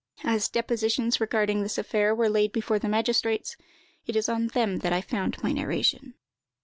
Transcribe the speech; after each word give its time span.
As 0.23 0.49
depositions 0.49 1.21
regarding 1.21 1.61
this 1.61 1.77
affair 1.77 2.15
were 2.15 2.27
laid 2.27 2.51
before 2.51 2.79
the 2.79 2.89
magistrates, 2.89 3.55
it 4.07 4.15
is 4.15 4.27
on 4.27 4.47
them 4.47 4.79
I 4.83 4.99
found 4.99 5.37
my 5.43 5.51
narration. 5.51 6.15